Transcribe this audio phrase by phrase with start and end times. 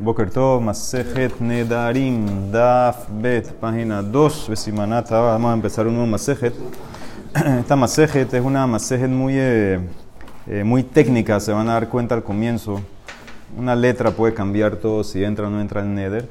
[0.00, 5.18] Boker Tov, Masejet Nedarim, Daf Bet, página 2, Vesimanata.
[5.18, 6.54] Vamos a empezar un nuevo Masejet.
[7.60, 9.80] Esta Masejet es una Masejet muy, eh,
[10.64, 12.80] muy técnica, se van a dar cuenta al comienzo.
[13.56, 16.28] Una letra puede cambiar todo si entra o no entra el Neder.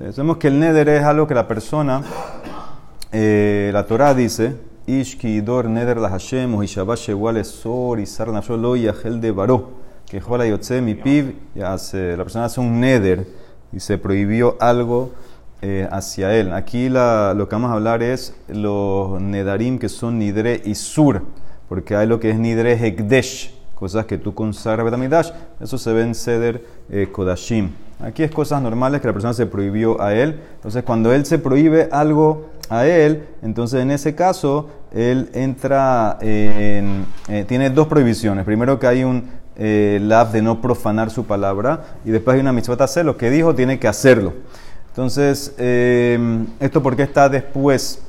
[0.00, 2.02] Eh, sabemos que el Neder es algo que la persona,
[3.12, 4.56] eh, la Torah dice,
[4.88, 10.80] Ishki Dor Neder la Hashem, Uhishabash Ewal Esor, Isar Yahel de Baró que Jola Yotze
[10.80, 11.76] mi piv, la
[12.16, 13.26] persona hace un neder
[13.72, 15.10] y se prohibió algo
[15.62, 16.52] eh, hacia él.
[16.52, 21.22] Aquí lo que vamos a hablar es los nedarim que son nidre y sur,
[21.68, 25.30] porque hay lo que es nidre hekdesh, cosas que tú consagras betamidash,
[25.60, 27.70] eso se ve en ceder eh, kodashim.
[28.00, 30.38] Aquí es cosas normales que la persona se prohibió a él.
[30.56, 37.06] Entonces, cuando él se prohíbe algo a él, entonces en ese caso él entra en,
[37.28, 38.44] eh, tiene dos prohibiciones.
[38.44, 40.00] Primero que hay un eh,
[40.32, 43.78] de no profanar su palabra y después hay una mitzvah hacer lo que dijo tiene
[43.78, 44.34] que hacerlo.
[44.96, 46.18] Entonces, eh,
[46.58, 48.00] esto porque está después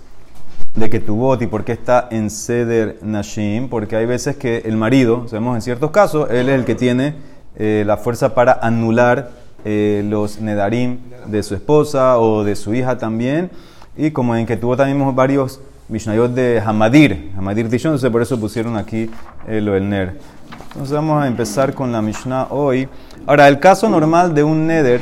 [0.74, 5.28] de que tu y porque está en Seder Nashim, porque hay veces que el marido,
[5.28, 7.16] sabemos en ciertos casos, él es el que tiene
[7.58, 9.32] eh, la fuerza para anular
[9.66, 13.52] eh, los nedarim de su esposa o de su hija también,
[13.98, 18.40] y como en que tuvo también varios Mishnayot de Hamadir, Hamadir Tishon, entonces por eso
[18.40, 19.10] pusieron aquí
[19.46, 20.37] lo del Ner.
[20.68, 22.88] Entonces vamos a empezar con la Mishnah hoy.
[23.26, 25.02] Ahora, el caso normal de un neder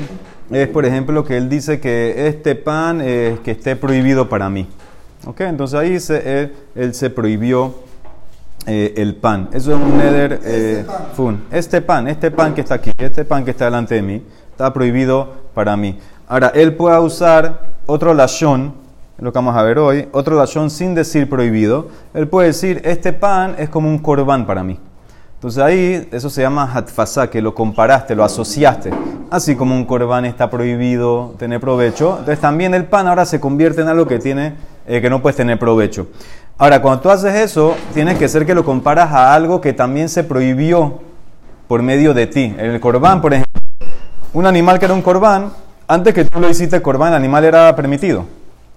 [0.50, 4.68] es, por ejemplo, que él dice que este pan que esté prohibido para mí.
[5.26, 5.42] ¿Ok?
[5.42, 7.74] Entonces ahí se, él, se prohibió
[8.68, 9.50] eh, el pan.
[9.54, 11.44] Eso es un neder eh, fun.
[11.52, 14.72] Este pan, este pan que está aquí, este pan que está delante de mí, está
[14.72, 16.00] prohibido para mí.
[16.28, 18.74] Ahora, él puede usar otro lashon,
[19.18, 21.90] lo que vamos a ver hoy, otro lashon sin decir prohibido.
[22.14, 24.80] Él puede decir, este pan es como un corbán para mí.
[25.36, 28.92] Entonces ahí eso se llama hatfasa, que lo comparaste, lo asociaste.
[29.30, 33.82] Así como un corbán está prohibido tener provecho, entonces también el pan ahora se convierte
[33.82, 34.56] en algo que, tiene,
[34.88, 36.08] eh, que no puedes tener provecho.
[36.58, 40.08] Ahora, cuando tú haces eso, tienes que ser que lo comparas a algo que también
[40.08, 41.02] se prohibió
[41.68, 42.56] por medio de ti.
[42.58, 43.62] El corbán, por ejemplo,
[44.34, 45.52] un animal que era un corbán,
[45.88, 48.26] antes que tú lo hiciste corbán, el animal era permitido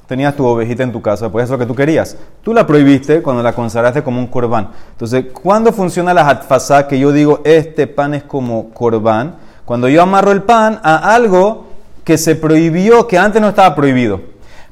[0.08, 2.16] tenías tu ovejita en tu casa, pues es lo que tú querías.
[2.42, 4.70] Tú la prohibiste cuando la consagraste como un corbán.
[4.92, 9.36] Entonces, ¿cuándo funciona la hatfasá que yo digo este pan es como corbán?
[9.66, 11.66] Cuando yo amarro el pan a algo
[12.04, 14.22] que se prohibió, que antes no estaba prohibido.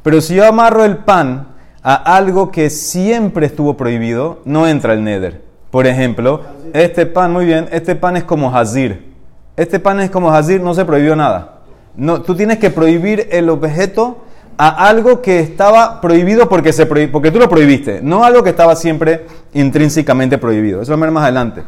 [0.03, 1.49] Pero si yo amarro el pan
[1.83, 5.43] a algo que siempre estuvo prohibido, no entra el neder.
[5.71, 6.41] Por ejemplo,
[6.73, 9.13] este pan, muy bien, este pan es como hazir.
[9.55, 11.59] Este pan es como hazir, no se prohibió nada.
[11.95, 14.23] No, tú tienes que prohibir el objeto
[14.59, 18.75] a algo que estaba prohibido porque, se porque tú lo prohibiste, no algo que estaba
[18.77, 20.83] siempre intrínsecamente prohibido.
[20.83, 21.63] Eso lo vamos a más adelante.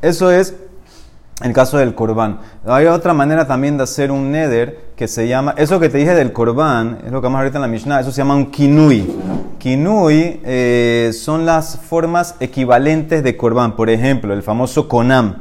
[0.00, 0.54] Eso es
[1.42, 2.38] el caso del corbán.
[2.66, 6.14] Hay otra manera también de hacer un neder que se llama, eso que te dije
[6.14, 9.08] del corbán, es lo que vamos ahorita en la Mishnah, eso se llama un kinui.
[9.58, 13.76] Kinui eh, son las formas equivalentes de corbán.
[13.76, 15.36] Por ejemplo, el famoso konam.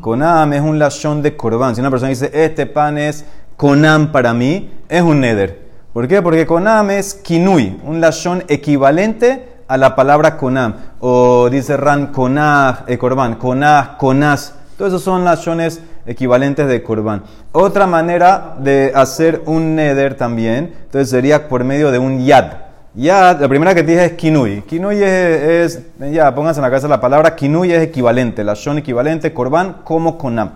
[0.00, 1.74] Konam es un lashon de corbán.
[1.74, 3.24] Si una persona dice, este pan es
[3.56, 5.63] konam para mí, es un neder.
[5.94, 6.20] ¿Por qué?
[6.22, 10.74] Porque Konam es kinui, un lashon equivalente a la palabra Konam.
[10.98, 14.54] O dice Ran Konah, e Korban, Konah, Konas.
[14.76, 17.22] Todos esos son lashones equivalentes de Korban.
[17.52, 22.54] Otra manera de hacer un neder también, entonces sería por medio de un yad.
[22.96, 24.62] Yad, la primera que te dije es kinui.
[24.62, 25.78] Kinui es,
[26.10, 30.54] ya, pónganse en la cabeza la palabra, kinui es equivalente, lashon equivalente, Korban como Konam.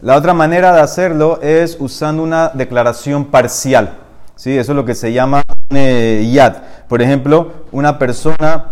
[0.00, 4.07] La otra manera de hacerlo es usando una declaración parcial.
[4.38, 4.56] ¿Sí?
[4.56, 6.56] Eso es lo que se llama eh, yad.
[6.88, 8.66] Por ejemplo, una persona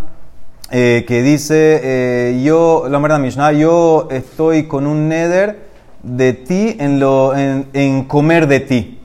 [0.71, 5.67] eh, que dice, eh, yo, la verdad Mishnah, yo estoy con un neder
[6.01, 8.99] de ti en, lo, en, comer de ti.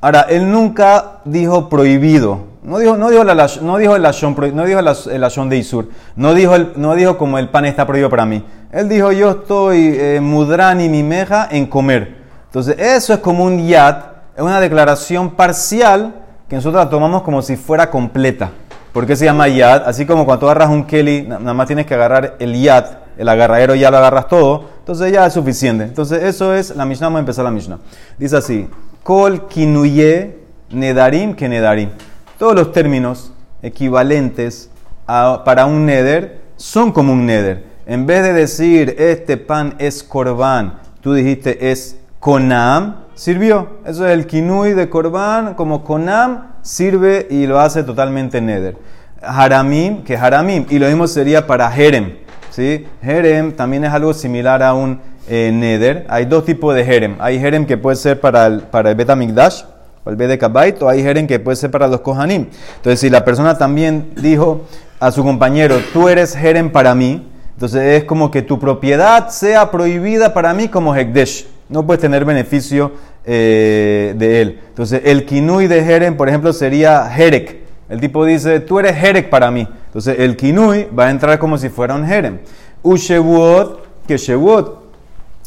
[0.00, 2.56] Ahora, él nunca dijo prohibido.
[2.62, 5.88] No dijo, no dijo, el lashon, no dijo el lashon de Isur.
[6.16, 8.44] No dijo, no dijo como el pan está prohibido para mí.
[8.72, 12.16] Él dijo, yo estoy eh, mudrani mi meja en comer.
[12.46, 16.14] Entonces, eso es como un yad es una declaración parcial
[16.46, 18.50] que nosotros la tomamos como si fuera completa.
[18.92, 19.82] ¿Por qué se llama yad?
[19.86, 22.84] Así como cuando tú agarras un keli, nada más tienes que agarrar el yad,
[23.16, 25.84] el agarradero ya lo agarras todo, entonces ya es suficiente.
[25.84, 27.78] Entonces eso es la Mishnah, vamos a empezar la Mishnah.
[28.18, 28.68] Dice así,
[29.02, 30.38] kol kinuye
[30.70, 31.90] nedarim que nedarim.
[32.38, 33.32] Todos los términos
[33.62, 34.68] equivalentes
[35.06, 37.64] para un neder son como un neder.
[37.86, 41.96] En vez de decir este pan es korban, tú dijiste es
[42.26, 43.68] konam, sirvió.
[43.86, 48.76] Eso es el kinui de Korban, como Konam, sirve y lo hace totalmente neder.
[49.22, 52.16] Haramim, que Haramim, y lo mismo sería para Jerem.
[52.50, 52.84] ¿sí?
[53.00, 56.04] Jerem también es algo similar a un eh, neder.
[56.08, 57.14] Hay dos tipos de jerem.
[57.20, 59.62] Hay jerem que puede ser para el, para el Betamigdash,
[60.02, 62.48] para el Bedekabait, o hay jerem que puede ser para los Kohanim.
[62.78, 64.62] Entonces, si la persona también dijo
[64.98, 69.70] a su compañero, tú eres jerem para mí, entonces es como que tu propiedad sea
[69.70, 71.54] prohibida para mí como Hekdesh.
[71.68, 72.92] No puedes tener beneficio
[73.24, 74.60] eh, de él.
[74.68, 77.66] Entonces, el kinui de jerem, por ejemplo, sería Herek.
[77.88, 79.66] El tipo dice, tú eres Herek para mí.
[79.86, 82.38] Entonces, el kinui va a entrar como si fuera un jerem.
[82.82, 84.86] Ushewot, que Shewot.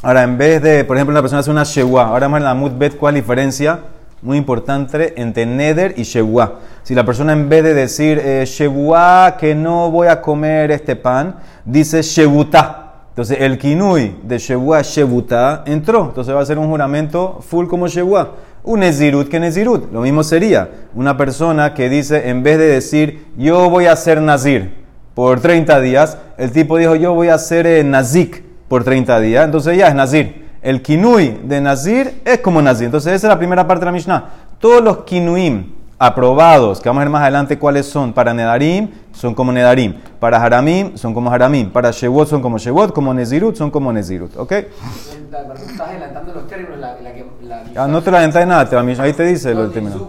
[0.02, 2.54] Ahora, en vez de, por ejemplo, una persona hace una Shewa, ahora vamos a la
[2.54, 3.82] Mutbet, ¿cuál diferencia?
[4.22, 6.60] Muy importante entre Neder y Shewa.
[6.84, 8.46] Si la persona en vez de decir eh,
[9.40, 11.36] que no voy a comer este pan,
[11.66, 12.89] dice Shewutá.
[13.20, 16.06] Entonces el kinui de Shewua Shevuta entró.
[16.06, 18.36] Entonces va a ser un juramento full como Shewua.
[18.64, 19.92] Un Nezirut que Nezirut.
[19.92, 24.22] Lo mismo sería una persona que dice, en vez de decir yo voy a ser
[24.22, 24.74] Nazir
[25.16, 29.44] por 30 días, el tipo dijo yo voy a ser eh, Nazik por 30 días.
[29.44, 30.46] Entonces ya es Nazir.
[30.62, 32.86] El kinui de Nazir es como Nazir.
[32.86, 34.30] Entonces esa es la primera parte de la Mishnah.
[34.60, 35.66] Todos los kinuim
[36.00, 40.42] aprobados, que vamos a ver más adelante cuáles son, para Nedarim son como Nedarim, para
[40.42, 44.52] Haramim son como Haramim, para Shewot son como Shewot, como Nezirut son como Nezirut, ¿ok?
[44.54, 49.54] Estás adelantando los términos, la, la, la, ah, no te adelantas nada, ahí te dice
[49.54, 50.02] no, los términos.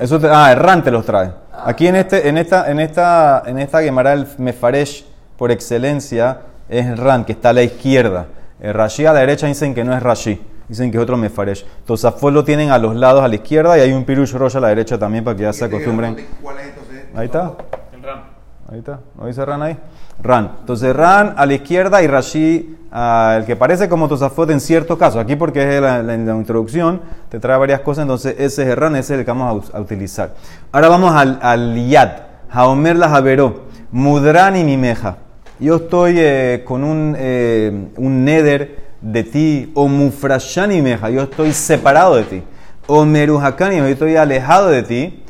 [0.00, 1.32] Eso te, ah, errante los trae.
[1.52, 1.62] Ah.
[1.66, 5.04] Aquí en, este, en esta, en esta, en esta Gemara el Mefaresh
[5.36, 8.26] por excelencia es Ran, que está a la izquierda.
[8.60, 10.40] El Rashi a la derecha dicen que no es Rashi.
[10.68, 11.64] Dicen que es otro mefaresh.
[11.86, 14.60] Tosafot lo tienen a los lados a la izquierda y hay un pirush rosh a
[14.60, 16.16] la derecha también para que ya se acostumbren.
[16.42, 17.04] ¿Cuál es entonces?
[17.14, 17.52] Ahí está.
[17.92, 18.24] El ran.
[18.70, 19.00] Ahí está.
[19.18, 19.78] ¿No dice ran ahí?
[20.22, 20.52] Ran.
[20.60, 25.18] Entonces ran a la izquierda y Rashi, el que parece como Tosafot en cierto caso.
[25.18, 27.00] Aquí porque es la, la, introducción,
[27.30, 28.02] te trae varias cosas.
[28.02, 30.34] Entonces ese es el ran, ese es el que vamos a, utilizar.
[30.70, 32.10] Ahora vamos al, al yad.
[32.50, 33.68] Haomer la javeró.
[33.90, 35.16] Mudran y mimeja.
[35.60, 41.52] Yo estoy eh, con un, eh, un neder de ti, o mufrashani meja, yo estoy
[41.52, 42.42] separado de ti,
[42.86, 45.22] o merujakani, yo estoy alejado de ti,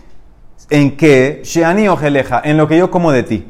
[0.71, 3.47] en que, sheani ojeleja, en lo que yo como de ti,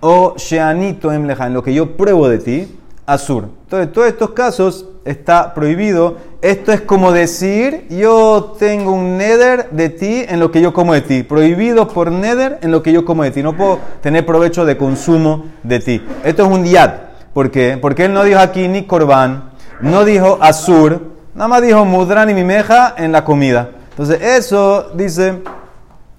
[0.00, 3.48] o sheani toemleja, en lo que yo pruebo de ti, azur.
[3.64, 6.16] Entonces, todos estos casos está prohibido.
[6.40, 10.94] Esto es como decir, yo tengo un neder de ti en lo que yo como
[10.94, 11.22] de ti.
[11.22, 13.42] Prohibido por neder en lo que yo como de ti.
[13.42, 16.02] No puedo tener provecho de consumo de ti.
[16.24, 16.92] Esto es un yad.
[17.32, 17.78] ¿Por qué?
[17.80, 19.51] Porque él no dijo aquí ni corbán,
[19.82, 21.02] no dijo azur,
[21.34, 23.70] nada más dijo mudran y mimeja en la comida.
[23.90, 25.42] Entonces, eso dice,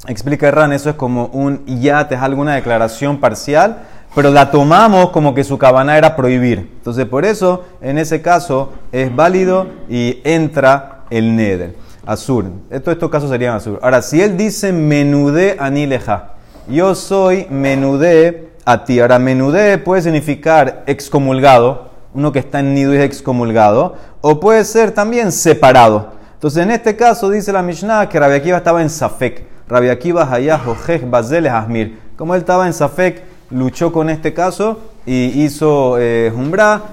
[0.08, 3.84] explica Erran, eso es como un yat, es alguna declaración parcial,
[4.14, 6.72] pero la tomamos como que su cabana era prohibir.
[6.78, 11.76] Entonces, por eso, en ese caso, es válido y entra el neder.
[12.06, 12.52] Azur.
[12.70, 13.80] Estos, estos casos serían azur.
[13.82, 16.34] Ahora, si él dice menudé anileja,
[16.68, 19.00] yo soy menudé a ti.
[19.00, 24.64] Ahora, menudé puede significar excomulgado uno que está en nido y es excomulgado, o puede
[24.66, 26.14] ser también separado.
[26.34, 29.46] Entonces, en este caso dice la Mishnah que Rabbi Akiva estaba en Safek.
[29.68, 31.98] Rabbi Akiva Hayah Ojej Bazel Asmir.
[32.18, 36.34] Como él estaba en Safek, luchó con este caso y hizo eh,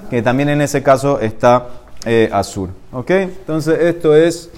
[0.09, 1.67] que también en ese caso está
[2.05, 2.71] eh, Azur.
[2.93, 3.11] ¿Ok?
[3.11, 4.51] Entonces, esto es.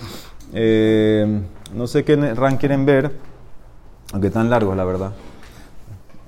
[0.53, 1.41] Eh,
[1.73, 3.13] no sé qué ran quieren ver,
[4.13, 5.13] aunque tan largos, la verdad.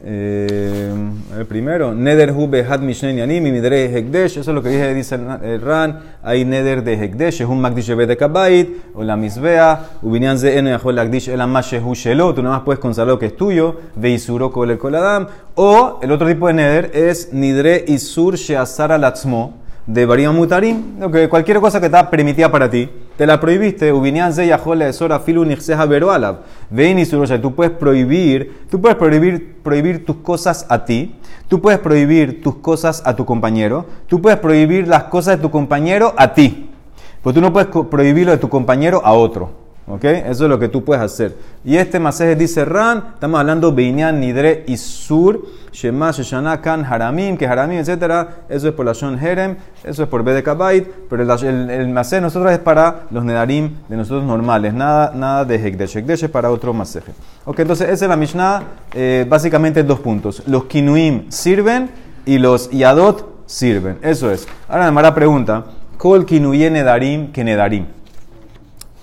[0.06, 0.92] Eh,
[1.38, 5.62] el primero, Neder hu behad mishnei animi midrei hekdesh, eso es lo que dice, el
[5.62, 10.58] Ran, hay Neder de hekdesh, es un magdish de kabait, o la misbea, ubinyan ze
[10.58, 13.80] eno yachol lagdish el hu shelo, tú nada más puedes consagrar lo que es tuyo,
[13.96, 19.54] veisuro kol el koladam, o el otro tipo de Neder es nidre isur sheasar alatzmo,
[19.86, 20.98] de Barim Mutarim,
[21.30, 23.92] cualquier cosa que está permitida para ti, te la prohibiste.
[26.70, 31.14] Ven y tú puedes prohibir, tú puedes prohibir, prohibir tus cosas a ti,
[31.48, 35.50] tú puedes prohibir tus cosas a tu compañero, tú puedes prohibir las cosas de tu
[35.50, 36.70] compañero a ti,
[37.22, 39.63] pero tú no puedes prohibirlo de tu compañero a otro.
[39.86, 40.04] ¿Ok?
[40.04, 41.36] Eso es lo que tú puedes hacer.
[41.62, 47.36] Y este masaje dice Ran, estamos hablando Beinyan, Nidre y Sur, Shema, Sheshana, Kan, Haramim,
[47.36, 48.28] que Haramim, etc.
[48.48, 52.16] Eso es por la Shon Herem, eso es por Bedekabait, pero el, el, el masaje
[52.16, 55.98] de nosotros es para los Nedarim de nosotros normales, nada, nada de Hekdesh.
[55.98, 57.12] Hekdesh es para otro masaje.
[57.44, 58.62] Ok, entonces esa es la Mishnah,
[58.94, 60.42] eh, básicamente dos puntos.
[60.46, 61.90] Los Kinuim sirven
[62.24, 63.98] y los Yadot sirven.
[64.00, 64.48] Eso es.
[64.66, 65.64] Ahora me la pregunta,
[65.98, 67.86] ¿Kol Kinuye Nedarim que Nedarim?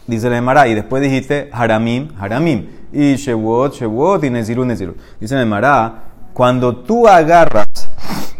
[0.07, 2.67] Dice la Emara, y después dijiste Haramim, Haramim.
[2.91, 4.97] Y Shewot, Shewot, y Nezirut, Nezirut.
[5.19, 5.93] Dice la Emara,
[6.33, 7.67] cuando tú agarras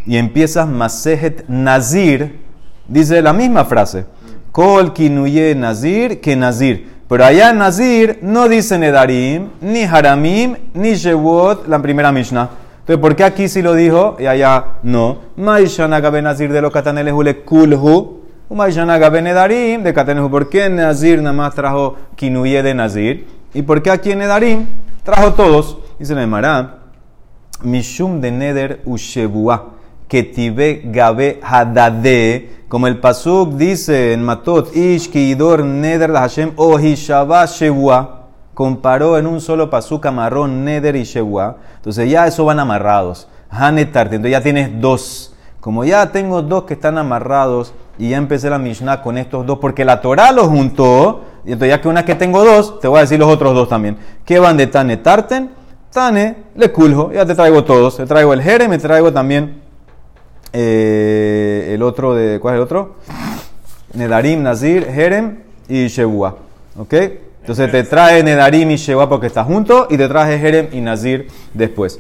[0.05, 2.39] y empiezas Masejet Nazir,
[2.87, 4.05] dice la misma frase.
[4.51, 6.89] Kol kinuye Nazir que Nazir.
[7.07, 12.49] Pero allá en Nazir no dice Nedarim, ni Haramim, ni Shewot, la primera Mishnah.
[12.79, 15.19] Entonces, ¿por qué aquí sí lo dijo y allá no?
[15.35, 18.20] Maishana Nazir de los Kataneles Ule Kulhu.
[18.55, 23.27] Maishana Gabe Nedarim de Kataneles ¿Por qué Nazir nada más trajo Kinuye de Nazir?
[23.53, 24.67] ¿Y por qué aquí en
[25.03, 25.77] trajo todos?
[25.97, 26.79] Dice la Emara.
[27.63, 29.71] Mishum de Neder Ushebua.
[30.07, 32.49] Ketibe Gabe Hadade.
[32.67, 38.21] Como el Pasuk dice en Matot, Ish Kidor Neder Hashem Ohishaba Shebua
[38.53, 41.57] comparó en un solo pasuk amarrón, neder y shewá.
[41.77, 43.27] Entonces ya eso van amarrados.
[43.49, 45.30] Hanetarte, entonces ya tienes dos.
[45.61, 49.59] Como ya tengo dos que están amarrados y ya empecé la Mishnah con estos dos,
[49.59, 52.97] porque la Torah los juntó, y entonces ya que una que tengo dos, te voy
[52.97, 53.95] a decir los otros dos también.
[54.25, 55.51] ¿Qué van de Tane Tarten?
[55.93, 57.97] Tane, le culjo, ya te traigo todos.
[57.97, 59.61] Te traigo el Jerem, me traigo también
[60.51, 62.39] eh, el otro de.
[62.39, 62.95] ¿Cuál es el otro?
[63.93, 65.39] Nedarim, Nazir, Jerem
[65.69, 66.37] y Shebua.
[66.77, 66.93] ¿Ok?
[67.41, 71.27] Entonces te trae Nedarim y Sheba porque está junto y te trae Jerem y Nazir
[71.53, 71.99] después.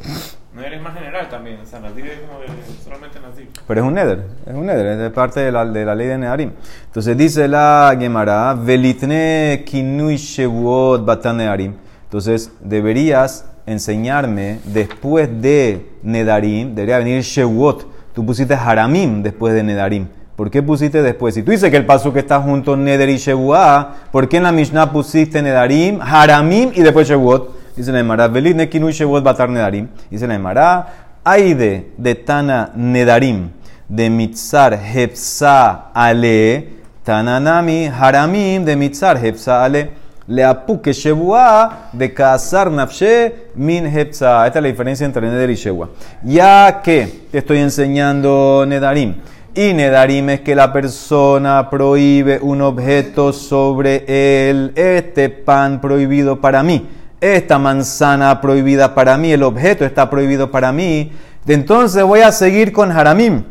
[0.53, 0.95] No eres más
[1.31, 2.47] también, o sea, Nazir es como de,
[2.83, 3.49] solamente Nazir.
[3.65, 6.07] Pero es un Neder, es un Neder, es de parte de la, de la ley
[6.07, 6.51] de Nedarim.
[6.85, 11.73] Entonces dice la Gemara, Velitne kinui shevuot batan Nedarim.
[12.03, 17.87] Entonces deberías enseñarme después de Nedarim, debería venir Shevuot.
[18.13, 20.07] Tú pusiste Haramim después de Nedarim.
[20.35, 21.35] ¿Por qué pusiste después?
[21.35, 24.43] Si tú dices que el paso que está junto Neder y Shebuah, ¿por qué en
[24.43, 27.75] la Mishnah pusiste Nedarim, Haramim y después Shebuot?
[27.75, 29.87] Dice la Emara, Velit Nekinu Shebuot Batar Nedarim.
[30.09, 33.49] Dice la Emara, Aide de Tana Nedarim,
[33.87, 36.67] de Mitzar Hepsa Ale,
[37.03, 40.01] Tananami Haramim de Mitzar Hepsa Ale.
[40.27, 44.47] Le apuque Shebuah de Kazar Nafshe min Hepsa.
[44.47, 45.89] Esta es la diferencia entre Neder y Shebuah.
[46.23, 49.15] Ya que te estoy enseñando Nedarim
[49.53, 54.05] y Nedarim es que la persona prohíbe un objeto sobre
[54.49, 54.71] él.
[54.75, 56.87] Este pan prohibido para mí.
[57.21, 59.31] Esta manzana prohibida para mí.
[59.31, 61.11] El objeto está prohibido para mí.
[61.47, 63.43] Entonces voy a seguir con Haramim.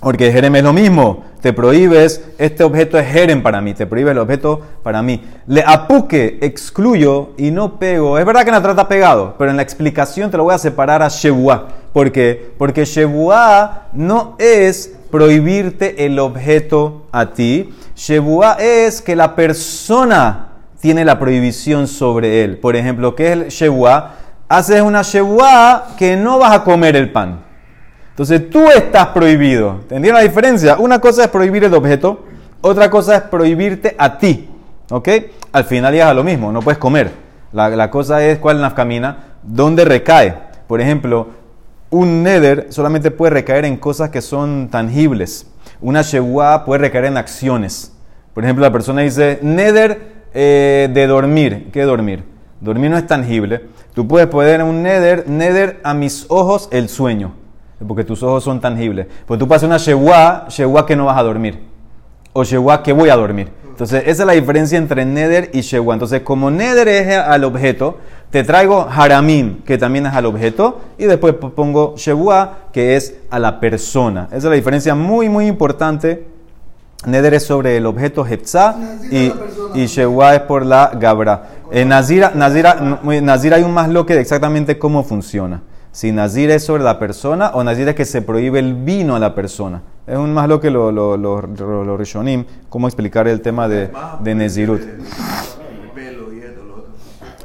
[0.00, 1.24] Porque Jerem es lo mismo.
[1.40, 3.74] Te prohíbes, este objeto es Jerem para mí.
[3.74, 5.22] Te prohíbe el objeto para mí.
[5.46, 8.18] Le apuque, excluyo y no pego.
[8.18, 11.02] Es verdad que no trata pegado, pero en la explicación te lo voy a separar
[11.02, 11.66] a Shebuah.
[11.92, 12.54] ¿Por qué?
[12.56, 17.74] Porque Shebuah no es prohibirte el objeto a ti.
[17.94, 20.53] Shebuá es que la persona
[20.84, 22.58] tiene la prohibición sobre él.
[22.58, 24.16] Por ejemplo, ¿qué es el Shebuá?
[24.50, 27.40] Haces una Shebuá que no vas a comer el pan.
[28.10, 29.78] Entonces tú estás prohibido.
[29.80, 30.76] ¿Entendieron la diferencia?
[30.76, 32.26] Una cosa es prohibir el objeto,
[32.60, 34.50] otra cosa es prohibirte a ti.
[34.90, 35.08] ¿Ok?
[35.52, 37.12] Al final ya es lo mismo, no puedes comer.
[37.50, 40.34] La, cosa es cuál camina, dónde recae.
[40.66, 41.28] Por ejemplo,
[41.88, 45.46] un neder solamente puede recaer en cosas que son tangibles.
[45.80, 47.90] Una shewa puede recaer en acciones.
[48.34, 51.70] Por ejemplo, la persona dice, neder eh, de dormir.
[51.72, 52.24] ¿Qué dormir?
[52.60, 53.62] Dormir no es tangible.
[53.94, 57.32] Tú puedes poner un neder, neder a mis ojos el sueño.
[57.86, 59.06] Porque tus ojos son tangibles.
[59.26, 61.60] Pues tú pasas una shewa, shewa que no vas a dormir.
[62.32, 63.50] O shewa que voy a dormir.
[63.68, 65.94] Entonces, esa es la diferencia entre neder y shewa.
[65.94, 67.98] Entonces, como neder es al objeto,
[68.30, 73.38] te traigo haramim, que también es al objeto, y después pongo shebua, que es a
[73.38, 74.26] la persona.
[74.28, 76.33] Esa es la diferencia muy, muy importante.
[77.06, 78.76] Neder es sobre el objeto Hetzah
[79.10, 79.32] y,
[79.74, 81.50] y es por la Gabra.
[81.70, 85.62] En Nazira, Nazira, hay un más loque de exactamente cómo funciona.
[85.92, 89.18] Si Nazir es sobre la persona o Nazir es que se prohíbe el vino a
[89.18, 89.82] la persona.
[90.06, 94.34] Es un más loque lo, lo, lo, lo, Rishonim, cómo explicar el tema de, de
[94.34, 94.82] Nezirut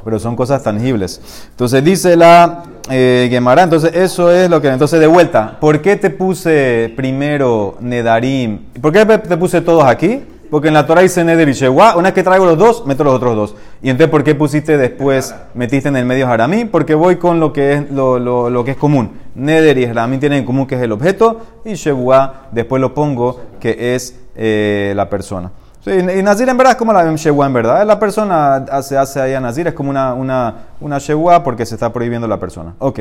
[0.04, 1.20] pero son cosas tangibles.
[1.50, 4.68] Entonces dice la eh, entonces eso es lo que...
[4.68, 8.58] Entonces de vuelta, ¿por qué te puse primero Nedarim?
[8.80, 10.22] ¿Por qué te puse todos aquí?
[10.50, 13.04] Porque en la Torah dice Neder y Shewa, una vez que traigo los dos, meto
[13.04, 13.54] los otros dos.
[13.82, 16.64] Y entonces, ¿por qué pusiste después, metiste en el medio Haramí?
[16.64, 19.12] Porque voy con lo que es, lo, lo, lo que es común.
[19.36, 23.40] Neder y Haramí tienen en común que es el objeto, y Shewa después lo pongo
[23.60, 25.52] que es eh, la persona.
[25.82, 27.86] Sí, y Nazir en verdad es como la Shewa en verdad.
[27.86, 31.74] La persona se hace ahí a Nazir, es como una, una, una Shewa porque se
[31.74, 32.74] está prohibiendo la persona.
[32.78, 33.00] Ok,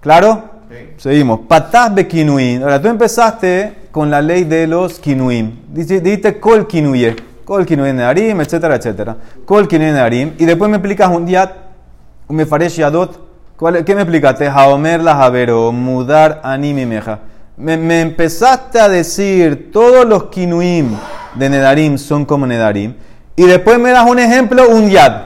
[0.00, 0.56] ¿claro?
[0.96, 1.40] Seguimos.
[1.46, 2.62] Pataz de Kinuim.
[2.62, 5.52] Ahora, tú empezaste con la ley de los Kinuim.
[5.68, 7.14] Dijiste Kol Kinuye.
[7.44, 9.16] Kol Kinuye Narim, etcétera, etcétera.
[9.44, 10.32] Kol Kinuye Narim.
[10.36, 11.52] Y después me explicas un día,
[12.28, 13.20] me faresh yadot.
[13.86, 14.48] ¿Qué me explicaste?
[14.48, 17.20] Haomer la Javero, mudar animi meja.
[17.56, 20.88] Me, me empezaste a decir todos los Kinuim
[21.38, 22.94] de Nedarim son como Nedarim.
[23.36, 25.22] Y después me das un ejemplo, un yad.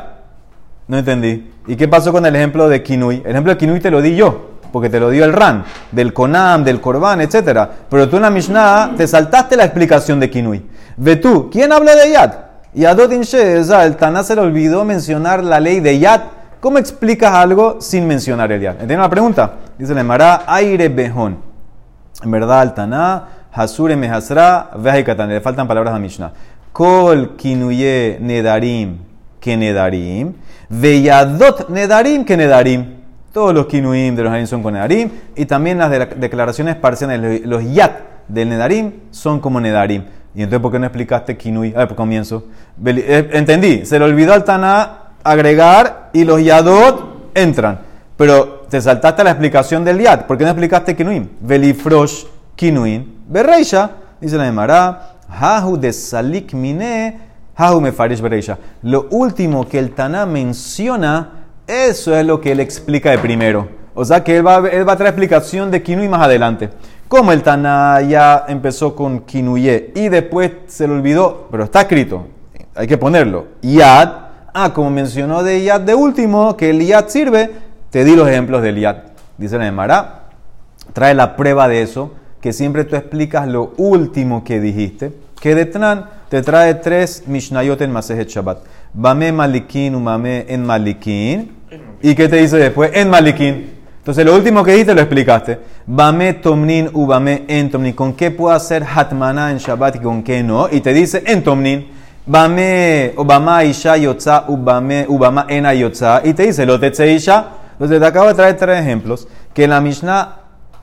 [0.89, 1.51] No entendí.
[1.67, 3.23] ¿Y qué pasó con el ejemplo de Kinui?
[3.25, 6.13] El ejemplo de Kinui te lo di yo, porque te lo dio el Ran, del
[6.13, 7.69] Konam, del Korban, etc.
[7.89, 10.67] Pero tú en la Mishnah te saltaste la explicación de Kinui.
[10.97, 12.33] Ve tú, ¿quién habla de yad?
[12.75, 16.21] Y a el Taná se le olvidó mencionar la ley de yad.
[16.61, 18.73] ¿Cómo explicas algo sin mencionar el yad?
[18.73, 19.55] ¿Entiendes la pregunta?
[19.79, 21.39] Dice la Emara, aire bejón.
[22.23, 25.29] En verdad, al Taná, Hasure mehasra, vejikatan.
[25.29, 26.33] Le faltan palabras a Mishnah.
[26.73, 28.99] Kol kinuye nedarim
[29.41, 30.35] que nedarim.
[30.69, 32.87] Veyadot nedarim que nedarim.
[33.33, 35.11] Todos los kinuim de los nedarim son con nedarim.
[35.37, 37.93] Y también las de las declaraciones parciales, los yat
[38.29, 40.05] del nedarim son como nedarim.
[40.35, 41.75] Y entonces, ¿por qué no explicaste kinui?
[41.75, 42.45] A ver, comienzo.
[42.87, 47.81] Eh, Entendí, se le olvidó al Taná agregar y los yadot entran.
[48.17, 50.27] Pero te saltaste la explicación del yad.
[50.27, 51.27] ¿Por qué no explicaste kinuim?
[51.41, 52.27] Velifrosh
[52.61, 53.07] kinuim.
[53.27, 53.91] Berreisha,
[54.21, 57.19] dice la Emara, hahu de salik mine,
[57.57, 58.59] hahu me farish berreisha.
[58.83, 63.67] Lo último que el Taná menciona, eso es lo que él explica de primero.
[63.95, 66.69] O sea que él va, a- traer explicación de Kinui más adelante.
[67.09, 72.27] Como el Taná ya empezó con Kinuye y después se le olvidó, pero está escrito,
[72.75, 73.47] hay que ponerlo.
[73.63, 74.11] Yad,
[74.53, 77.51] ah, como mencionó de Yad de último, que el Yad sirve,
[77.89, 78.97] te di los ejemplos del Yad.
[79.39, 80.25] Dice la Emara,
[80.93, 85.67] trae la prueba de eso, que siempre tú explicas lo último que dijiste, que de
[85.67, 88.59] Tran te trae tres Mishnayot en Masejet Shabbat.
[88.93, 91.53] Bame Malikin, Umame en Malikin.
[92.03, 92.91] ¿Y qué te dice después?
[92.95, 93.81] En Malikin.
[93.99, 95.59] Entonces lo último que dijiste lo explicaste.
[95.87, 97.93] Bame Tomnin, Ubame en Tomnin.
[97.93, 100.69] ¿Con qué puedo hacer Hatmana en Shabbat y con qué no?
[100.71, 101.89] Y te dice en Tomnin.
[102.27, 106.21] Bame, Obama Isha Yotza, Ubame, Ubama en Ayotza.
[106.25, 107.49] Y te dice lo Tetze Isha.
[107.73, 109.27] Entonces te acabo de traer tres ejemplos.
[109.53, 110.37] Que la Mishnah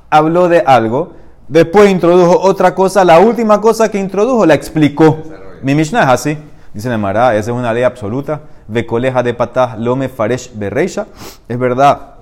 [0.09, 1.13] habló de algo,
[1.47, 5.17] después introdujo otra cosa, la última cosa que introdujo la explicó.
[5.61, 6.37] Mi Mishnah es así.
[6.73, 8.41] Dice la Mara, esa es una ley absoluta.
[8.67, 11.07] Vecoleja de patah lome faresh berreisha.
[11.47, 12.15] Es verdad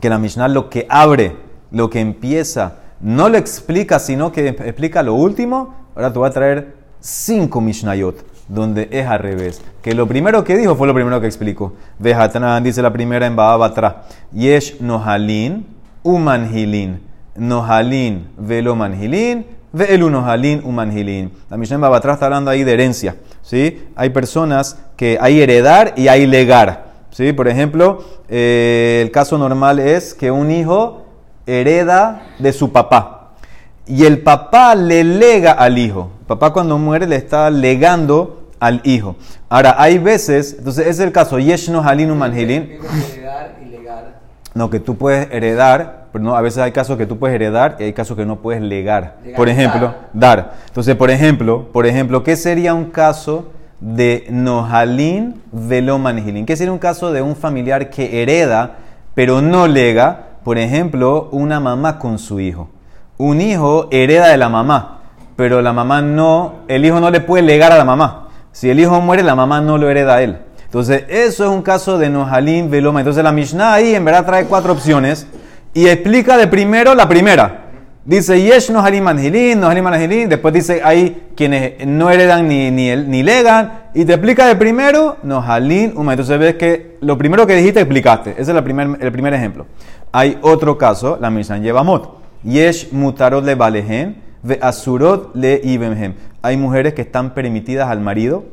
[0.00, 1.36] que la Mishnah lo que abre,
[1.70, 5.74] lo que empieza, no lo explica, sino que explica lo último.
[5.94, 9.62] Ahora te voy a traer cinco Mishnayot, donde es al revés.
[9.82, 11.74] Que lo primero que dijo fue lo primero que explicó.
[11.98, 14.04] Vejatran dice la primera en Baabatra.
[14.32, 15.66] Yesh nohalin,
[16.02, 17.05] umanhilin.
[17.38, 21.32] Nohalin, velo manhilin, veelu nohalin, umanhilin.
[21.50, 23.16] La Mishnah en Baabatra está hablando ahí de herencia.
[23.42, 23.84] ¿sí?
[23.96, 26.86] Hay personas que hay heredar y hay legar.
[27.10, 27.32] ¿sí?
[27.32, 31.06] Por ejemplo, eh, el caso normal es que un hijo
[31.46, 33.16] hereda de su papá
[33.86, 36.10] y el papá le lega al hijo.
[36.20, 39.16] El papá cuando muere le está legando al hijo.
[39.48, 43.56] Ahora, hay veces, entonces ese es el caso, Yeshno Halinu Manhilin, ¿Qué cosa es heredar
[43.64, 44.20] y legar?
[44.54, 47.76] no, que tú puedes heredar, pero no, a veces hay casos que tú puedes heredar
[47.78, 49.16] y hay casos que no puedes legar.
[49.22, 50.54] Legar, Por ejemplo, dar.
[50.66, 53.50] Entonces, por ejemplo, por ejemplo, ¿qué sería un caso
[53.80, 56.46] de Nohalin velo manhilin?
[56.46, 58.76] ¿Qué sería un caso de un familiar que hereda
[59.14, 60.38] pero no lega?
[60.42, 62.70] Por ejemplo, una mamá con su hijo.
[63.18, 65.00] Un hijo hereda de la mamá,
[65.36, 68.28] pero la mamá no, el hijo no le puede legar a la mamá.
[68.52, 70.38] Si el hijo muere, la mamá no lo hereda a él.
[70.64, 73.00] Entonces, eso es un caso de Nohalim Veloma.
[73.00, 75.26] Entonces, la Mishnah ahí en verdad trae cuatro opciones
[75.76, 77.66] y explica de primero la primera.
[78.02, 80.26] Dice Yesh Nohalim Manhilin, Nohalim Manhilin.
[80.26, 83.90] Después dice ahí quienes no heredan ni, ni, ni legan.
[83.92, 86.14] Y te explica de primero Nohalim Uma.
[86.14, 88.30] Entonces, ves que lo primero que dijiste explicaste.
[88.30, 89.66] Ese es el primer, el primer ejemplo.
[90.12, 92.20] Hay otro caso, la Mishnah lleva mot.
[92.42, 96.14] Yesh Mutarot le Balehen, Ve Asurot le Ibemhem.
[96.40, 98.44] Hay mujeres que están permitidas al marido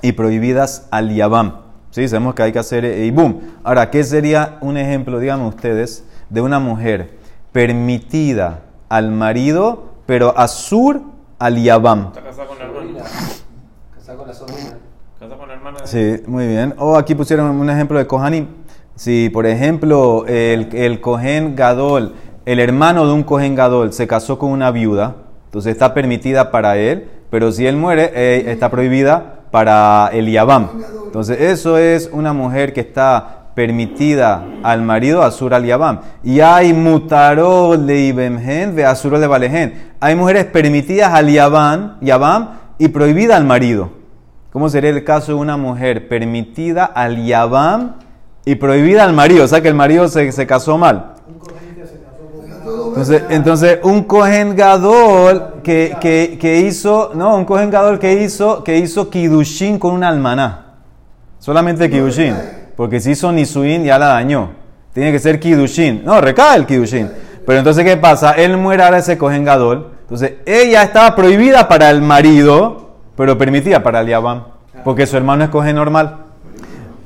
[0.00, 1.56] y prohibidas al Yabam.
[1.92, 3.40] Sí, sabemos que hay que hacer eh, Ibum.
[3.62, 7.10] Ahora, ¿qué sería un ejemplo, díganme ustedes, de una mujer
[7.52, 11.02] permitida al marido, pero Asur
[11.38, 12.06] al Yabam?
[12.08, 13.00] Está casada con la hermana.
[13.94, 14.78] Casada con la sobrina.
[15.18, 15.78] Casada con la hermana.
[15.80, 16.74] de- Sí, muy bien.
[16.78, 18.46] O aquí pusieron un ejemplo de Kohanim.
[18.94, 22.14] Si, por ejemplo, el, el Kohen Gadol,
[22.44, 25.16] el hermano de un Kohen Gadol, se casó con una viuda,
[25.46, 30.68] entonces está permitida para él, pero si él muere, eh, está prohibida para el Yabam.
[31.06, 36.00] Entonces, eso es una mujer que está permitida al marido Asur al Yabam.
[36.22, 39.92] Y hay mutarot de Ibemhen ve Asur de Balehen.
[40.00, 43.90] Hay mujeres permitidas al Yabam, Yabam y prohibida al marido.
[44.52, 47.94] ¿Cómo sería el caso de una mujer permitida al Yabam
[48.44, 49.44] y prohibida al marido?
[49.44, 51.14] O sea que el marido se, se casó mal.
[53.30, 58.78] Entonces, un Kohen Gadol que, que, que hizo, no, un Kohen Gadol que hizo, que
[58.78, 60.66] hizo Kidushin con una almaná.
[61.38, 62.61] Solamente Kidushin.
[62.76, 64.50] Porque si hizo Nisuin ya la dañó.
[64.92, 66.02] Tiene que ser Kidushin.
[66.04, 67.10] No, recae el Kidushin.
[67.46, 68.32] Pero entonces, ¿qué pasa?
[68.32, 69.90] Él muere ahora ese Kohen Gadol.
[70.02, 74.44] Entonces, ella estaba prohibida para el marido, pero permitida para el Yabam.
[74.84, 76.18] Porque su hermano es Kohen normal.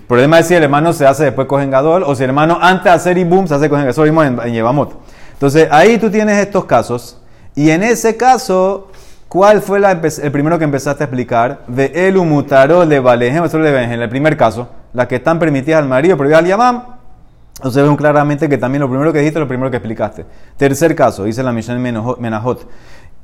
[0.00, 2.58] El problema es si el hermano se hace después Kohen Gadol o si el hermano
[2.60, 3.90] antes de hacer Ibum se hace Kohen Gadol.
[3.90, 4.92] Eso vimos en, en Yevamot.
[5.32, 7.20] Entonces, ahí tú tienes estos casos.
[7.54, 8.88] Y en ese caso,
[9.28, 11.60] ¿cuál fue la el primero que empezaste a explicar?
[11.66, 16.42] De el mutarol de en el primer caso, las que están permitidas al marido, prohibidas
[16.42, 16.82] al Yamam.
[17.56, 20.26] Entonces vemos claramente que también lo primero que dijiste lo primero que explicaste.
[20.56, 22.68] Tercer caso, dice la Mishnah Menajot.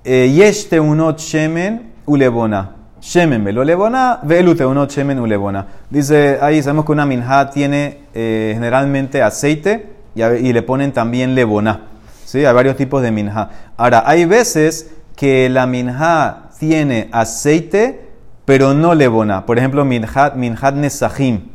[0.05, 2.77] Eh, Yesh teunot shemen ulebona.
[3.01, 5.66] Shemen velo lebona, velu teunot shemen ulebona.
[5.90, 11.81] Dice ahí, sabemos que una minja tiene eh, generalmente aceite y, le ponen también lebona.
[12.25, 12.44] ¿Sí?
[12.44, 13.51] Hay varios tipos de minja.
[13.77, 18.09] Ahora, hay veces que la minja tiene aceite,
[18.44, 19.46] pero no lebona.
[19.46, 21.52] Por ejemplo, minjat, minjat nesajim.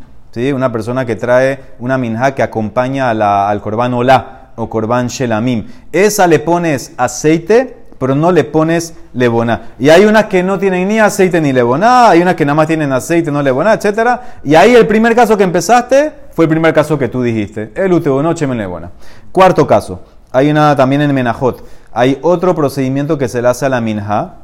[0.53, 5.65] Una persona que trae una minja que acompaña al korban olá o korban shelamim.
[5.91, 9.73] Esa le pones aceite, pero no le pones lebona.
[9.79, 12.67] Y hay unas que no tienen ni aceite ni lebona, hay unas que nada más
[12.67, 14.19] tienen aceite, no lebona, etc.
[14.43, 17.71] Y ahí el primer caso que empezaste fue el primer caso que tú dijiste.
[17.75, 18.91] El uteo no chemen lebona.
[19.31, 20.01] Cuarto caso.
[20.31, 21.63] Hay una también en Menajot.
[21.91, 24.35] Hay otro procedimiento que se le hace a la minja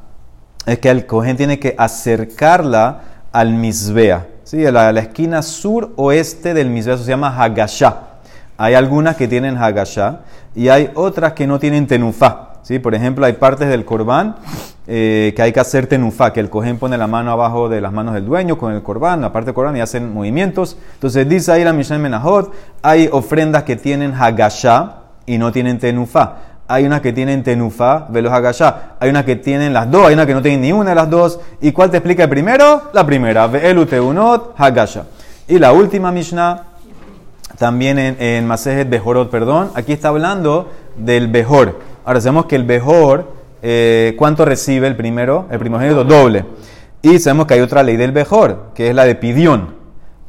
[0.65, 3.01] es que el cohen tiene que acercarla
[3.31, 4.71] al misbea, ¿sí?
[4.71, 8.01] la, la esquina sur-oeste del misbea, eso se llama hagasha.
[8.55, 10.19] Hay algunas que tienen hagasha
[10.53, 12.53] y hay otras que no tienen tenufá.
[12.61, 12.77] ¿sí?
[12.77, 14.35] Por ejemplo, hay partes del corbán
[14.85, 17.91] eh, que hay que hacer tenufá, que el cohen pone la mano abajo de las
[17.91, 20.77] manos del dueño con el corbán, la parte del corbán y hacen movimientos.
[20.93, 25.79] Entonces dice ahí la Mishnah en Menajot, hay ofrendas que tienen hagasha y no tienen
[25.79, 26.37] tenufá.
[26.67, 28.95] Hay unas que tienen tenufá, velos hagasha.
[28.99, 31.09] Hay unas que tienen las dos, hay unas que no tienen ni una de las
[31.09, 31.39] dos.
[31.61, 32.83] ¿Y cuál te explica primero?
[32.93, 35.05] La primera, ve'elu teunot hagasha.
[35.47, 36.63] Y la última Mishnah,
[37.57, 41.79] también en, en Masejet Bejorot, perdón, aquí está hablando del Bejor.
[42.05, 45.47] Ahora sabemos que el Bejor, eh, ¿cuánto recibe el primero?
[45.51, 46.45] El primogénito, doble.
[47.01, 49.75] Y sabemos que hay otra ley del Bejor, que es la de pidión.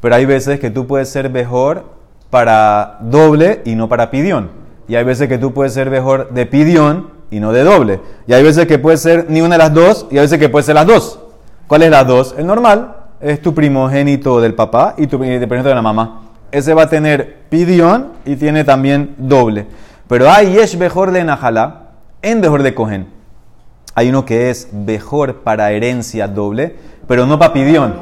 [0.00, 1.84] Pero hay veces que tú puedes ser Bejor
[2.30, 4.63] para doble y no para pidión.
[4.88, 8.00] Y hay veces que tú puedes ser Bejor de pidión y no de doble.
[8.26, 10.48] Y hay veces que puede ser ni una de las dos y hay veces que
[10.48, 11.20] puede ser las dos.
[11.66, 12.34] ¿Cuál es las dos?
[12.38, 16.22] El normal es tu primogénito del papá y tu primogénito de la mamá.
[16.52, 19.66] Ese va a tener pidión y tiene también doble.
[20.06, 21.90] Pero hay yesh bejor de Najalá
[22.22, 23.08] en bejor de Cohen.
[23.94, 27.94] Hay uno que es mejor para herencia doble, pero no para pidión.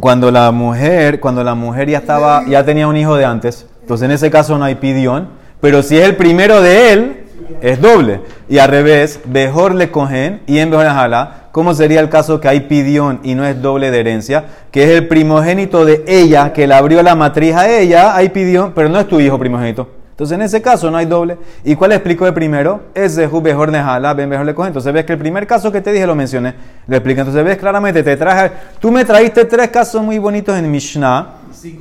[0.00, 4.06] Cuando la mujer, cuando la mujer ya estaba, ya tenía un hijo de antes, entonces
[4.06, 5.28] en ese caso no hay pidión,
[5.60, 7.24] pero si es el primero de él,
[7.60, 8.22] es doble.
[8.48, 12.48] Y al revés, mejor le cogen y en mejor jala, ¿cómo sería el caso que
[12.48, 14.46] hay pidión y no es doble de herencia?
[14.70, 18.72] Que es el primogénito de ella, que le abrió la matriz a ella, hay pidión,
[18.74, 19.86] pero no es tu hijo primogénito.
[20.14, 21.36] Entonces en ese caso no hay doble.
[21.62, 22.84] ¿Y cuál explicó el primero?
[22.94, 24.68] Es de mejor de jala, ven mejor le cogen.
[24.68, 26.54] Entonces ves que el primer caso que te dije lo mencioné,
[26.86, 27.20] lo expliqué.
[27.20, 31.34] Entonces ves claramente, te traje, tú me trajiste tres casos muy bonitos en Mishnah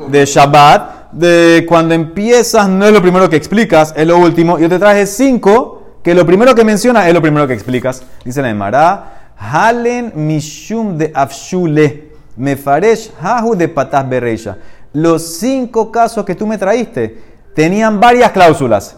[0.10, 4.60] de Shabbat, de cuando empiezas no es lo primero que explicas, es lo último.
[4.60, 8.04] Yo te traje cinco, que lo primero que mencionas es lo primero que explicas.
[8.26, 14.58] Dice la Emara, Halen Mishum de Afshule, Mefaresh Hahu de Pataz Bereisha.
[14.94, 17.18] Los cinco casos que tú me traíste
[17.56, 18.98] tenían varias cláusulas,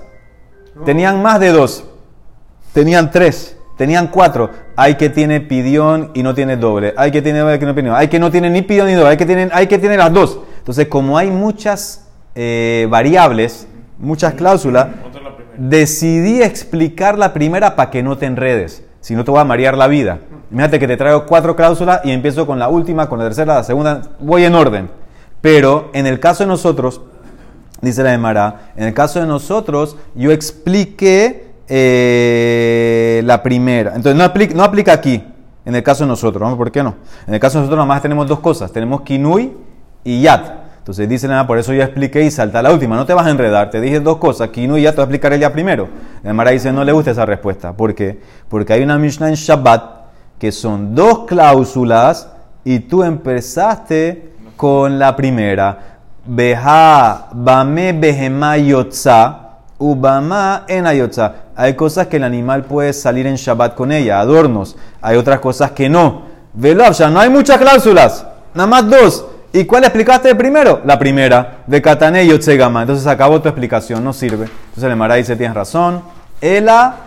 [0.85, 1.85] tenían más de dos,
[2.73, 3.51] tenían tres.
[3.77, 4.51] Tenían cuatro.
[4.77, 6.93] Hay que tiene pidión y no tiene doble.
[6.95, 7.93] Hay que tiene doble que no pidión.
[7.93, 9.09] Hay que no tiene ni pidión ni doble.
[9.09, 10.39] Hay que tiene, hay que tiene las dos.
[10.59, 12.04] Entonces, como hay muchas
[12.35, 13.67] eh, variables,
[13.97, 14.87] muchas cláusulas,
[15.57, 18.83] decidí explicar la primera para que no te enredes.
[18.99, 20.19] Si no te voy a marear la vida.
[20.51, 23.63] Imagínate que te traigo cuatro cláusulas y empiezo con la última, con la tercera, la
[23.63, 24.01] segunda.
[24.19, 24.89] Voy en orden.
[25.41, 27.01] Pero en el caso de nosotros,
[27.81, 33.91] dice la Emara, en el caso de nosotros, yo expliqué eh, la primera.
[33.95, 35.23] Entonces, no aplica, no aplica aquí,
[35.65, 36.41] en el caso de nosotros.
[36.41, 36.95] Vamos, ¿por qué no?
[37.27, 39.53] En el caso de nosotros, nomás tenemos dos cosas: tenemos kinui
[40.03, 40.64] y yat.
[40.85, 42.95] Entonces, dice la Emara, por eso yo expliqué y salta la última.
[42.95, 45.05] No te vas a enredar, te dije dos cosas: kinui y yat, te voy a
[45.05, 45.89] explicar el ya primero.
[46.21, 47.73] La Emara dice, no le gusta esa respuesta.
[47.73, 48.21] ¿Por qué?
[48.47, 49.83] Porque hay una Mishnah en Shabbat
[50.37, 52.29] que son dos cláusulas
[52.63, 55.97] y tú empezaste con la primera.
[56.23, 59.39] Beha, bame, behema, yotza,
[59.79, 61.33] ubama, en ayotza.
[61.55, 64.77] Hay cosas que el animal puede salir en Shabbat con ella, adornos.
[65.01, 66.25] Hay otras cosas que no.
[66.53, 69.25] Velavsha, no hay muchas cláusulas, nada más dos.
[69.55, 70.81] ¿Y cuál explicaste primero?
[70.83, 72.81] La primera, de Katane y Yotzegama.
[72.81, 74.47] Entonces acabó tu explicación, no sirve.
[74.47, 76.01] Entonces el Mara dice, tienes razón.
[76.41, 76.97] Ela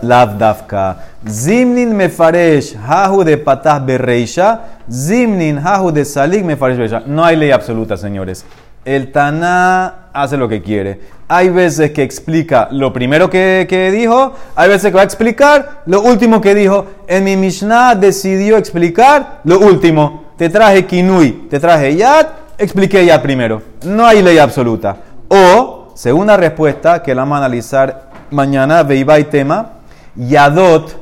[0.00, 0.96] Lav dafka.
[1.28, 4.60] Zimnin mefaresh hahu de patah berreisha.
[4.90, 7.02] Zimnin hahu de salik mefaresh bereisha.
[7.04, 8.46] No hay ley absoluta, señores.
[8.82, 11.00] El Taná hace lo que quiere.
[11.28, 15.82] Hay veces que explica lo primero que, que dijo, hay veces que va a explicar
[15.84, 16.86] lo último que dijo.
[17.06, 20.27] En mi Mishnah decidió explicar lo último.
[20.38, 23.60] Te traje kinui, te traje yad, expliqué yad primero.
[23.82, 24.96] No hay ley absoluta.
[25.28, 29.72] O, segunda respuesta que la vamos a analizar mañana, Veibai tema,
[30.14, 30.96] Yadot,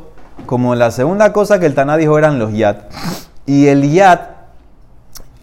[0.46, 2.76] como la segunda cosa que el Taná dijo eran los Yad.
[3.44, 4.20] Y el Yad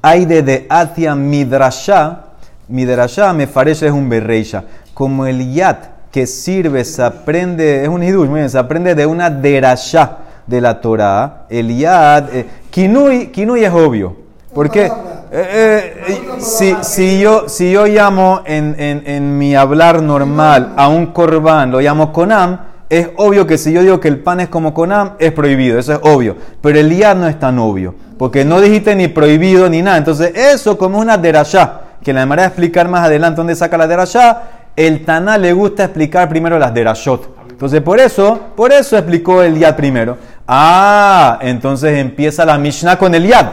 [0.01, 2.23] hay de Atia Midrashá
[2.67, 4.65] Mi derashá me farece es un berreisha.
[4.93, 9.29] Como el yat que sirve, se aprende, es un hidush, muy se aprende de una
[9.29, 11.45] derashá de la Torah.
[11.49, 14.15] El yat, eh, kinui, kinui es obvio.
[14.53, 14.91] Porque eh,
[15.31, 21.07] eh, si, si, yo, si yo llamo en, en, en mi hablar normal a un
[21.07, 22.59] corbán, lo llamo konam,
[22.89, 25.93] es obvio que si yo digo que el pan es como konam, es prohibido, eso
[25.93, 26.35] es obvio.
[26.61, 29.97] Pero el yad no es tan obvio, porque no dijiste ni prohibido ni nada.
[29.97, 33.87] Entonces, eso como una derashá, que la manera de explicar más adelante dónde saca la
[33.87, 34.43] derashá,
[34.75, 37.43] el Taná le gusta explicar primero las derashot.
[37.49, 40.17] Entonces, por eso, por eso explicó el yad primero.
[40.47, 43.45] Ah, entonces empieza la Mishnah con el yad.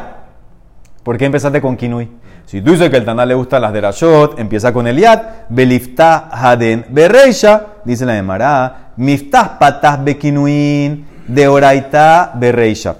[1.02, 2.08] ¿Por qué empezaste con Kinui?
[2.46, 5.20] Si tú dices que el Taná le gusta las derashot, empieza con el yad.
[5.48, 8.92] Beliftah haden bereisha, dice la Emara.
[8.96, 12.96] Miftah patah bekinuin de oraita bereisha.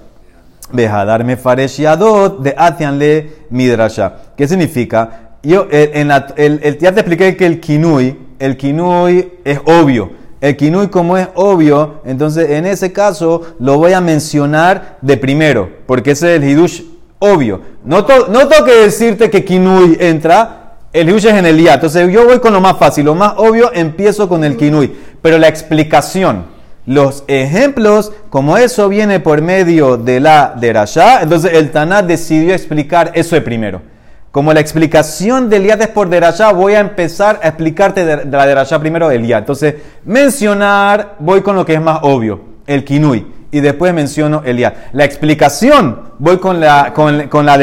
[0.71, 4.13] Behadar me faresh yadot de atianle midrasha.
[4.37, 5.09] ¿Qué significa?
[5.43, 9.59] Yo, el, en la- el- el- ya te expliqué que el kinui, el kinui es
[9.65, 10.20] obvio.
[10.41, 15.69] El kinui como es obvio, entonces en ese caso lo voy a mencionar de primero,
[15.85, 16.81] porque ese es el hidush
[17.19, 17.61] obvio.
[17.85, 21.75] No, to- no tengo que decirte que kinui entra, el hidush es en el ya.
[21.75, 24.91] Entonces yo voy con lo más fácil, lo más obvio, empiezo con el kinui.
[25.21, 26.45] Pero la explicación,
[26.87, 33.11] los ejemplos, como eso viene por medio de la derashá, entonces el Tanat decidió explicar
[33.13, 33.83] eso de primero.
[34.31, 38.37] Como la explicación del Yad es por Derashá, voy a empezar a explicarte de, de
[38.37, 39.39] la Derashá primero el Yad.
[39.39, 43.27] Entonces, mencionar, voy con lo que es más obvio, el Kinui.
[43.53, 44.73] Y después menciono el Yad.
[44.93, 47.57] La explicación, voy con la, con, con la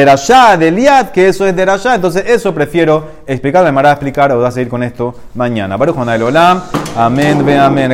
[0.58, 1.94] del Yad, que eso es Derashá.
[1.94, 3.64] Entonces, eso prefiero explicar.
[3.64, 5.78] Me a explicar o voy a seguir con esto mañana.
[5.78, 6.60] Baruch Olam.
[6.94, 7.86] Amén, ve amén.